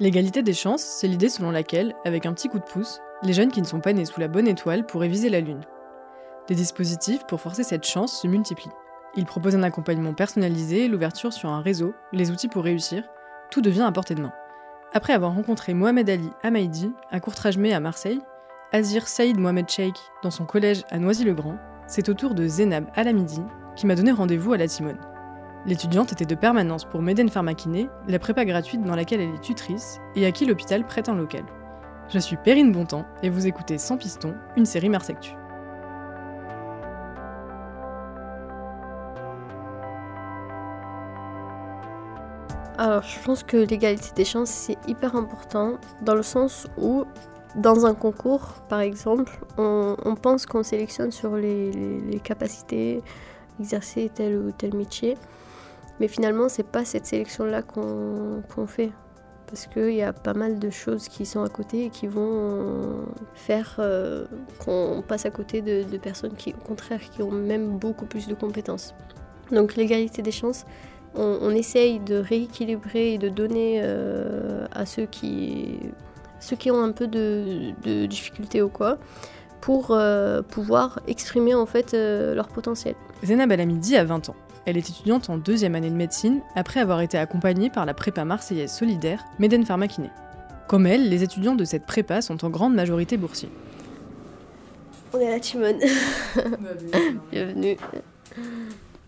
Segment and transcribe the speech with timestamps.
[0.00, 3.52] L'égalité des chances, c'est l'idée selon laquelle, avec un petit coup de pouce, les jeunes
[3.52, 5.64] qui ne sont pas nés sous la bonne étoile pourraient viser la Lune.
[6.48, 8.70] Des dispositifs pour forcer cette chance se multiplient.
[9.14, 13.04] Ils proposent un accompagnement personnalisé, l'ouverture sur un réseau, les outils pour réussir,
[13.50, 14.32] tout devient à portée de main.
[14.94, 18.20] Après avoir rencontré Mohamed Ali Amaidi à Courtrajmé à Marseille,
[18.72, 23.42] Azir Saïd Mohamed Sheikh dans son collège à Noisy-le-Grand, c'est au tour de Zénab Alamidi
[23.76, 24.98] qui m'a donné rendez-vous à la Timone.
[25.64, 30.00] L'étudiante était de permanence pour Meden Pharmakiné, la prépa gratuite dans laquelle elle est tutrice
[30.16, 31.44] et à qui l'hôpital prête un local.
[32.08, 35.30] Je suis Perrine Bontemps et vous écoutez Sans Piston, une série Marsectu.
[42.76, 47.04] Alors, je pense que l'égalité des chances, c'est hyper important dans le sens où,
[47.54, 53.00] dans un concours, par exemple, on, pense qu'on sélectionne sur les, capacités,
[53.60, 55.16] exercer tel ou tel métier.
[56.00, 58.90] Mais finalement, c'est pas cette sélection-là qu'on fait.
[59.46, 63.04] Parce qu'il y a pas mal de choses qui sont à côté et qui vont
[63.34, 64.24] faire euh,
[64.64, 68.26] qu'on passe à côté de, de personnes qui, au contraire, qui ont même beaucoup plus
[68.26, 68.94] de compétences.
[69.50, 70.64] Donc l'égalité des chances,
[71.14, 75.80] on, essaye de rééquilibrer et de donner euh, à ceux qui,
[76.40, 78.96] ceux qui ont un peu de, difficultés ou quoi,
[79.60, 82.94] pour euh, pouvoir exprimer en fait leur potentiel.
[83.22, 84.36] Zénab Alamidi a 20 ans.
[84.64, 88.24] Elle est étudiante en deuxième année de médecine après avoir été accompagnée par la prépa
[88.24, 90.10] marseillaise solidaire Meden Pharmakiné.
[90.68, 93.50] Comme elle, les étudiants de cette prépa sont en grande majorité boursiers.
[95.12, 95.78] On est à la Timone.
[97.32, 97.76] Bienvenue.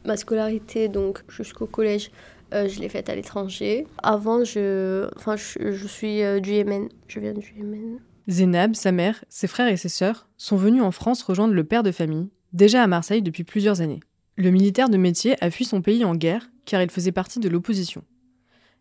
[0.04, 2.10] Ma scolarité, donc jusqu'au collège,
[2.52, 3.86] euh, je l'ai faite à l'étranger.
[4.02, 6.88] Avant, je, enfin, je, suis euh, du Yémen.
[7.08, 8.00] Je viens du Yémen.
[8.26, 11.82] Zénab, sa mère, ses frères et ses sœurs sont venus en France rejoindre le père
[11.82, 14.00] de famille, déjà à Marseille depuis plusieurs années.
[14.36, 17.48] Le militaire de métier a fui son pays en guerre car il faisait partie de
[17.48, 18.02] l'opposition.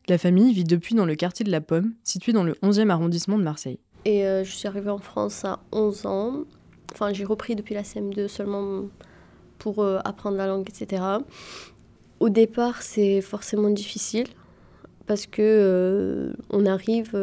[0.08, 3.38] La famille vit depuis dans le quartier de la Pomme, situé dans le 11e arrondissement
[3.38, 3.78] de Marseille.
[4.06, 6.34] Et euh, je suis arrivée en France à 11 ans.
[6.92, 8.86] Enfin, j'ai repris depuis la CM2 seulement
[9.60, 11.04] pour euh, apprendre la langue, etc.
[12.20, 14.28] Au départ, c'est forcément difficile
[15.06, 17.16] parce que euh, on arrive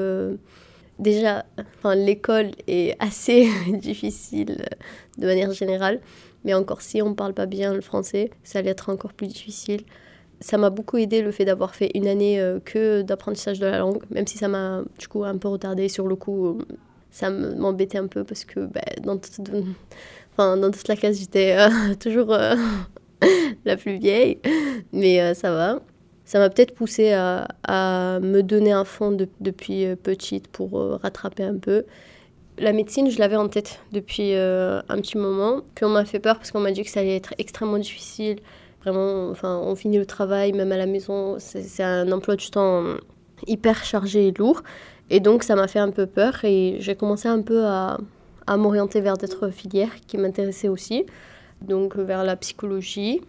[1.00, 1.44] déjà,
[1.78, 4.66] enfin l'école est assez difficile
[5.18, 6.00] de manière générale,
[6.44, 9.26] mais encore si on ne parle pas bien le français, ça allait être encore plus
[9.26, 9.82] difficile.
[10.40, 14.02] Ça m'a beaucoup aidé le fait d'avoir fait une année que d'apprentissage de la langue,
[14.10, 16.62] même si ça m'a du coup un peu retardé sur le coup.
[17.10, 19.16] Ça m'embêtait un peu parce que bah, dans,
[20.56, 22.54] dans toute la classe, j'étais euh, toujours euh,
[23.64, 24.38] la plus vieille,
[24.92, 25.80] mais euh, ça va.
[26.24, 27.48] Ça m'a peut-être poussé à,
[28.22, 31.84] me donner un fond depuis petite pour rattraper un peu.
[32.60, 36.50] La médecine, je l'avais en tête depuis un petit moment, qu'on m'a fait peur parce
[36.50, 38.36] qu'on m'a dit que ça allait être extrêmement difficile.
[38.82, 42.84] Vraiment, enfin, on finit le travail, même à la maison, c'est un emploi du temps
[43.46, 44.62] hyper chargé et lourd.
[45.10, 47.98] Et donc, ça m'a fait un peu peur et j'ai commencé un peu à,
[48.56, 51.06] m'orienter vers d'autres filières qui m'intéressaient aussi,
[51.62, 53.20] donc vers la psychologie.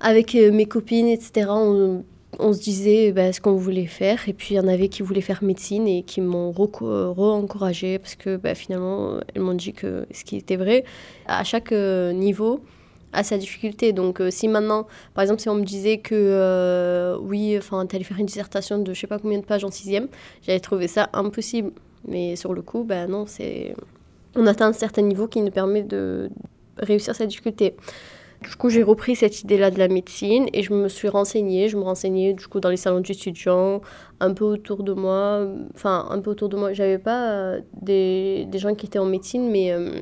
[0.00, 2.04] Avec euh, mes copines, etc., on,
[2.52, 4.28] se disait bah, ce qu'on voulait faire.
[4.28, 8.14] Et puis il y en avait qui voulaient faire médecine et qui m'ont re-encouragé parce
[8.14, 10.84] que bah, finalement, elles m'ont dit que ce qui était vrai,
[11.26, 12.60] à chaque euh, niveau,
[13.12, 13.92] a sa difficulté.
[13.92, 18.04] Donc euh, si maintenant, par exemple, si on me disait que oui, enfin, tu allais
[18.04, 20.08] faire une dissertation de je sais pas combien de pages en sixième,
[20.42, 21.72] j'allais trouver ça impossible.
[22.06, 23.74] Mais sur le coup, ben non, c'est
[24.36, 26.30] on atteint un certain niveau qui nous permet de
[26.78, 27.74] réussir cette difficulté.
[28.42, 31.68] Du coup, j'ai repris cette idée-là de la médecine et je me suis renseignée.
[31.68, 33.80] Je me renseignais du coup dans les salons d'étudiants,
[34.20, 35.46] un peu autour de moi.
[35.74, 36.72] Enfin, un peu autour de moi.
[36.72, 40.00] J'avais pas euh, des, des, gens qui étaient en médecine, mais euh,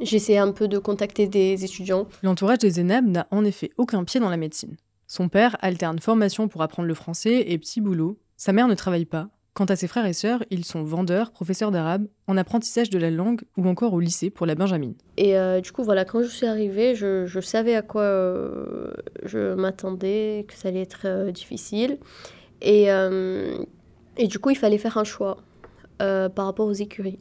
[0.00, 2.06] j'essayais un peu de contacter des étudiants.
[2.22, 4.76] L'entourage de Zénab n'a en effet aucun pied dans la médecine.
[5.06, 8.18] Son père alterne formation pour apprendre le français et petit boulot.
[8.36, 9.28] Sa mère ne travaille pas.
[9.58, 13.10] Quant à ses frères et sœurs, ils sont vendeurs, professeurs d'arabe, en apprentissage de la
[13.10, 14.94] langue ou encore au lycée pour la Benjamine.
[15.16, 18.92] Et euh, du coup, voilà, quand je suis arrivée, je, savais à quoi euh,
[19.24, 21.98] je m'attendais, que ça allait être euh, difficile.
[22.62, 25.38] Et, et du coup, il fallait faire un choix
[25.98, 27.18] par rapport aux écuries.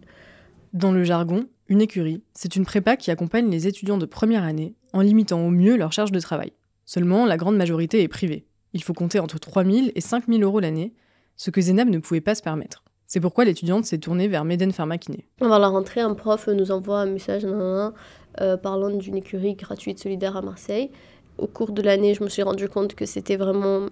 [0.74, 4.76] Dans le jargon, une écurie, c'est une prépa qui accompagne les étudiants de première année
[4.94, 6.54] en limitant au mieux leur charge de travail.
[6.86, 8.46] Seulement, la grande majorité est privée.
[8.74, 10.94] Il faut compter entre 3 000 et 5 000 euros l'année,
[11.38, 12.84] ce que Zénab ne pouvait pas se permettre.
[13.06, 15.26] C'est pourquoi l'étudiante s'est tournée vers Meden Pharmakiné.
[15.40, 20.36] Avant la rentrée, un prof nous envoie un message euh, parlant d'une écurie gratuite solidaire
[20.36, 20.92] à Marseille.
[21.38, 23.88] Au cours de l'année, je me suis rendu compte que c'était vraiment.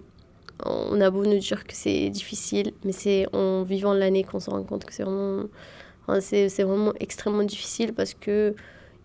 [0.64, 4.50] On a beau nous dire que c'est difficile, mais c'est en vivant l'année qu'on se
[4.50, 5.44] rend compte que c'est vraiment.
[6.20, 8.54] c'est, vraiment extrêmement difficile parce que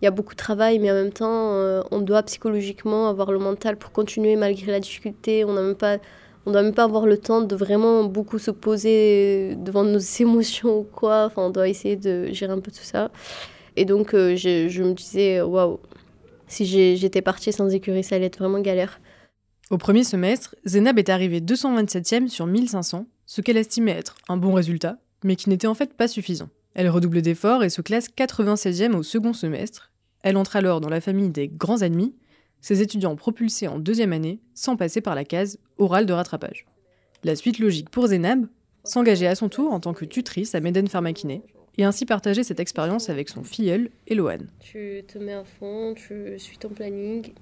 [0.00, 3.30] il y a beaucoup de travail, mais en même temps, euh, on doit psychologiquement avoir
[3.30, 5.44] le mental pour continuer malgré la difficulté.
[5.44, 5.98] On n'a même pas
[6.46, 10.80] on doit même pas avoir le temps de vraiment beaucoup se poser devant nos émotions
[10.80, 11.26] ou quoi.
[11.26, 13.10] Enfin, on doit essayer de gérer un peu tout ça.
[13.76, 15.80] Et donc, euh, je, je, me disais, waouh,
[16.46, 16.66] si
[16.96, 19.00] j'étais partie sans écurie, ça allait être vraiment galère.
[19.70, 24.52] Au premier semestre, Zénab est arrivée 227e sur 1500, ce qu'elle estimait être un bon
[24.52, 26.50] résultat, mais qui n'était en fait pas suffisant.
[26.74, 29.90] Elle redouble d'efforts et se classe 96e au second semestre.
[30.22, 32.14] Elle entre alors dans la famille des grands admis,
[32.62, 36.64] ses étudiants propulsés en deuxième année sans passer par la case orale de rattrapage.
[37.24, 38.46] La suite logique pour Zénab,
[38.84, 41.42] s'engager à son tour en tant que tutrice à Meden Pharmakiné
[41.78, 44.48] et ainsi partager cette expérience avec son filleul, Eloane.
[44.60, 47.32] Tu te mets à fond, tu suis ton planning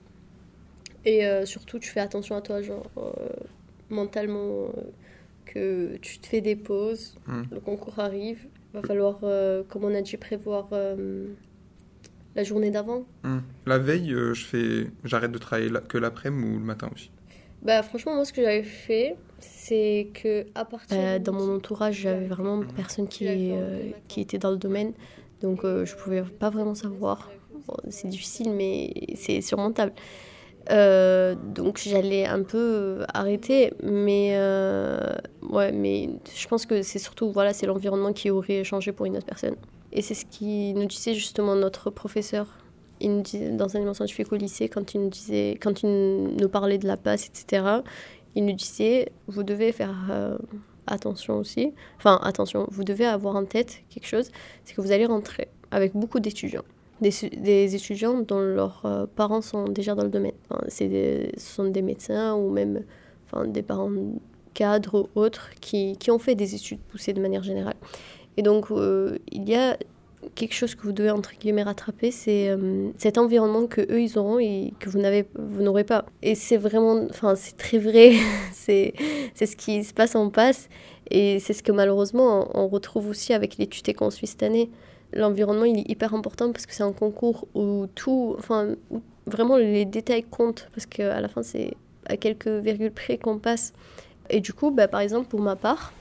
[1.04, 3.10] et euh, surtout tu fais attention à toi, genre euh,
[3.88, 4.68] mentalement, euh,
[5.46, 7.42] que tu te fais des pauses, hmm.
[7.50, 9.18] le concours arrive, va falloir,
[9.68, 10.68] comme on a dit, prévoir
[12.40, 13.04] la journée d'avant.
[13.22, 13.40] Hmm.
[13.66, 17.10] La veille, je fais, j'arrête de travailler que l'après-midi ou le matin aussi.
[17.62, 22.00] Bah franchement moi ce que j'avais fait c'est que à partir euh, dans mon entourage
[22.00, 24.92] j'avais vraiment personne qui euh, qui était dans le domaine.
[25.42, 27.30] Donc euh, je pouvais pas vraiment savoir.
[27.88, 29.92] C'est difficile mais c'est surmontable.
[30.68, 33.72] Donc j'allais un peu arrêter.
[33.82, 34.34] Mais
[35.42, 39.16] ouais mais je pense que c'est surtout voilà c'est l'environnement qui aurait changé pour une
[39.16, 39.56] autre personne
[39.92, 42.46] et c'est ce qui nous disait justement notre professeur
[43.02, 47.26] un scientifique au lycée, quand il nous, disait, quand il nous parlait de la passe,
[47.26, 47.64] etc.,
[48.34, 50.38] il nous disait, vous devez faire euh,
[50.86, 54.30] attention aussi, enfin attention, vous devez avoir en tête quelque chose,
[54.64, 56.64] c'est que vous allez rentrer avec beaucoup d'étudiants.
[57.00, 60.34] Des, des, étudiants dont leurs euh, parents sont déjà dans le domaine.
[60.50, 62.84] Enfin, ce sont des médecins ou même
[63.26, 63.90] enfin, des parents
[64.52, 67.76] cadres ou autres qui, qui, ont fait des études poussées de manière générale.
[68.40, 69.76] Et donc, euh, il y a
[70.34, 74.18] quelque chose que vous devez entre guillemets rattraper, c'est euh, cet environnement que eux ils
[74.18, 76.06] auront et que vous n'aurez pas.
[76.22, 78.14] Et c'est vraiment, enfin c'est très vrai,
[78.52, 78.94] c'est
[79.36, 80.70] ce qui se passe en passe
[81.10, 84.70] et c'est ce que malheureusement on, retrouve aussi avec les tutés qu'on suit cette année.
[85.12, 88.74] L'environnement il est hyper important parce que c'est un concours où tout, enfin
[89.26, 91.74] vraiment les détails comptent parce qu'à la fin c'est
[92.06, 93.74] à quelques virgules près qu'on passe.
[94.30, 95.92] Et du coup, bah, par exemple pour ma part,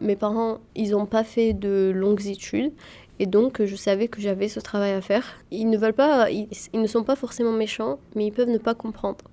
[0.00, 2.72] mes parents, ils n'ont pas fait de longues études
[3.20, 5.24] et donc, je savais que j'avais ce travail à faire.
[5.50, 8.74] Ils ne veulent pas, ils, ne sont pas forcément méchants, mais ils peuvent ne pas
[8.74, 9.24] comprendre.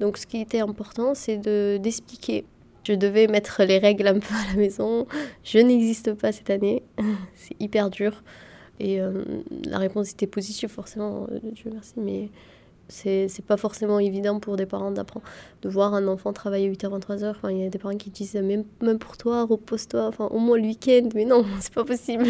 [0.00, 2.44] Donc, ce qui était important, c'est de d'expliquer.
[2.82, 5.06] Je devais mettre les règles un peu à la maison.
[5.44, 6.82] Je n'existe pas cette année.
[7.34, 8.24] c'est hyper dur.
[8.80, 9.22] Et euh,
[9.64, 11.94] la réponse était positive, forcément, euh, Dieu merci.
[11.96, 12.30] Mais
[12.88, 15.24] c'est pas forcément évident pour des parents d'apprendre
[15.62, 18.34] de voir un enfant travailler 8h 23h enfin il y a des parents qui disent
[18.34, 20.06] même même pour toi repose-toi.
[20.06, 21.08] Enfin au moins le week-end.
[21.14, 22.26] Mais non c'est pas possible.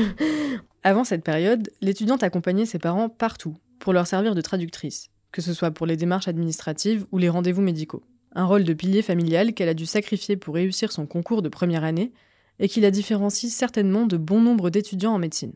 [0.82, 5.52] Avant cette période l'étudiante accompagnait ses parents partout pour leur servir de traductrice que ce
[5.52, 8.04] soit pour les démarches administratives ou les rendez-vous médicaux.
[8.36, 11.82] Un rôle de pilier familial qu'elle a dû sacrifier pour réussir son concours de première
[11.82, 12.12] année
[12.60, 15.54] et qui la différencie certainement de bon nombre d'étudiants en médecine.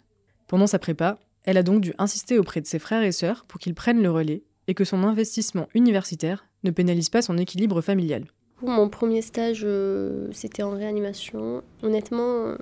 [0.49, 3.59] Pendant sa prépa elle a donc dû insister auprès de ses frères et sœurs pour
[3.59, 8.25] qu'ils prennent le relais et que son investissement universitaire ne pénalise pas son équilibre familial.
[8.61, 11.63] Mon premier stage, euh, c'était en réanimation.
[11.85, 12.55] Honnêtement,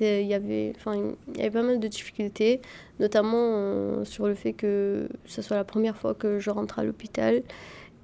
[0.00, 2.60] il y avait pas mal de difficultés,
[2.98, 6.84] notamment euh, sur le fait que ce soit la première fois que je rentre à
[6.84, 7.44] l'hôpital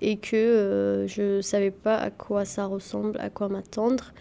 [0.01, 4.13] et que euh, je ne savais pas à quoi ça ressemble, à quoi m'attendre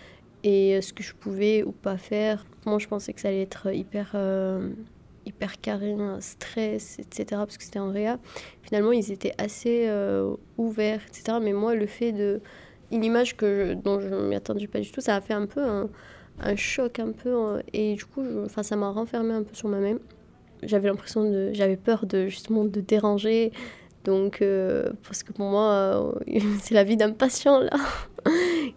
[0.44, 2.48] et ce que je pouvais ou pas faire.
[2.66, 4.16] Moi, je pensais que ça allait être hyper
[5.26, 7.26] hyper carré, stress, etc.
[7.30, 8.20] parce que c'était en réa.
[8.64, 11.38] Finalement, ils étaient assez euh, ouverts, etc.
[11.42, 12.42] Mais moi, le fait de.
[12.92, 15.46] Une image que dont je ne m'y attendais pas du tout, ça a fait un
[15.46, 17.30] peu un, choc, un peu.
[17.30, 20.00] Euh, et du coup, ça m'a renfermé un peu sur moi-même.
[20.64, 21.52] J'avais l'impression de.
[21.54, 23.54] J'avais peur de justement de déranger.
[24.04, 26.14] Donc, euh, parce que pour moi,
[26.62, 27.78] c'est la vie d'un patient là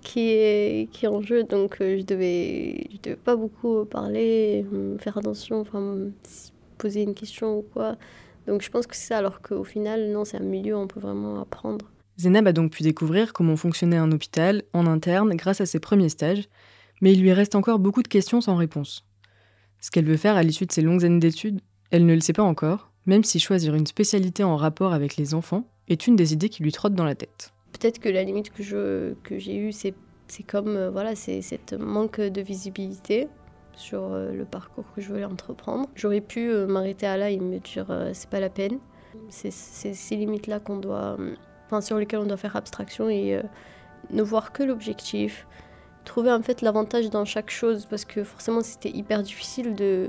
[0.05, 1.43] qui, est, qui en jeu.
[1.43, 4.65] Donc, je devais, je devais pas beaucoup parler,
[4.99, 5.97] faire attention, enfin,
[6.79, 7.97] poser une question ou quoi.
[8.47, 10.87] Donc, je pense que c'est ça, alors qu'au final, non, c'est un milieu où on
[10.87, 11.91] peut vraiment apprendre.
[12.19, 16.11] Zénab a donc pu découvrir comment fonctionnait un hôpital en interne grâce à ses premiers
[16.11, 16.49] stages,
[17.01, 19.05] mais il lui reste encore beaucoup de questions sans réponse.
[19.81, 22.33] Ce qu'elle veut faire à l'issue de ses longues années d'études, elle ne le sait
[22.33, 26.33] pas encore, même si choisir une spécialité en rapport avec les enfants est une des
[26.33, 27.54] idées qui lui trotte dans la tête.
[27.85, 29.93] Peut-être que la limite que, je, que j'ai eue, c'est,
[30.47, 33.29] comme euh, voilà, c'est cette manque de visibilité
[33.75, 35.91] sur euh, le parcours que je voulais entreprendre.
[35.95, 38.79] J'aurais pu euh, m'arrêter à là et me dire c'est pas la peine.
[39.29, 41.19] C'est, ces limites-là qu'on doit,
[41.67, 43.39] enfin, sur lesquelles on doit faire abstraction et
[44.09, 45.47] ne voir que l'objectif.
[46.07, 50.09] Trouver en fait l'avantage dans chaque chose parce que forcément c'était hyper difficile de,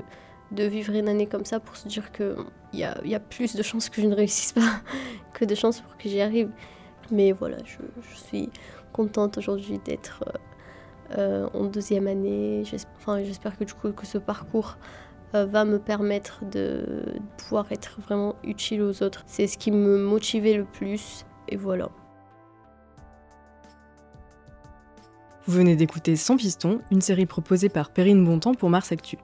[0.50, 2.36] de vivre une année comme ça pour se dire qu'il
[2.72, 4.80] y y a plus de chances que je ne réussisse pas
[5.34, 6.50] que de chances pour que j'y arrive.
[7.10, 7.78] Mais voilà, je,
[8.14, 8.50] suis
[8.92, 10.24] contente aujourd'hui d'être
[11.16, 12.64] en deuxième année.
[12.64, 14.76] J'espère que que ce parcours
[15.32, 17.04] va me permettre de
[17.36, 19.22] pouvoir être vraiment utile aux autres.
[19.26, 21.90] C'est ce qui me motivait le plus et voilà.
[25.46, 29.16] Vous venez d'écouter Sans Piston, une série proposée par Perrine Bontemps pour Mars Actu.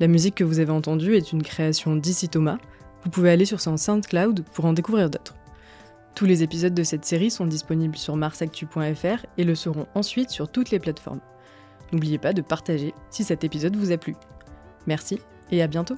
[0.00, 2.58] La musique que vous avez entendue est une création d'Ici Thomas.
[3.04, 5.36] Vous pouvez aller sur son SoundCloud pour en découvrir d'autres.
[6.14, 10.50] Tous les épisodes de cette série sont disponibles sur marsactu.fr et le seront ensuite sur
[10.50, 11.20] toutes les plateformes.
[11.92, 14.14] N'oubliez pas de partager si cet épisode vous a plu.
[14.86, 15.18] Merci
[15.50, 15.96] et à bientôt